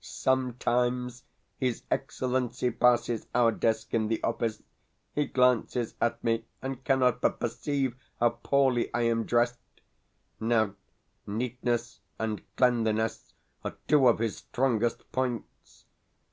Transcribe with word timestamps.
Sometimes 0.00 1.24
his 1.58 1.82
Excellency 1.90 2.70
passes 2.70 3.26
our 3.34 3.50
desk 3.50 3.92
in 3.92 4.06
the 4.06 4.22
office. 4.22 4.62
He 5.16 5.26
glances 5.26 5.96
at 6.00 6.22
me, 6.22 6.44
and 6.62 6.84
cannot 6.84 7.20
but 7.20 7.40
perceive 7.40 7.96
how 8.20 8.38
poorly 8.44 8.88
I 8.94 9.00
am 9.02 9.24
dressed. 9.24 9.58
Now, 10.38 10.74
neatness 11.26 11.98
and 12.20 12.40
cleanliness 12.54 13.34
are 13.64 13.74
two 13.88 14.06
of 14.06 14.20
his 14.20 14.36
strongest 14.36 15.10
points. 15.10 15.86